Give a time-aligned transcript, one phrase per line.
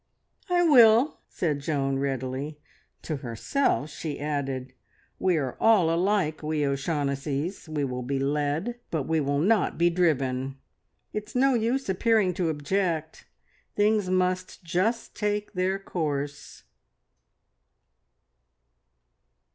[0.49, 2.59] "I will," said Joan readily.
[3.03, 4.73] To herself she added:
[5.19, 9.91] "We are all alike, we O'Shaughnessys, we will be led, but we will not be
[9.91, 10.57] driven.
[11.13, 13.27] It's no use appearing to object!
[13.75, 16.63] Things must just take their course..."